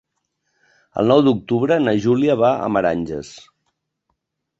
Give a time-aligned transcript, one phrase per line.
[1.01, 3.35] El nou d'octubre na Júlia va a Meranges.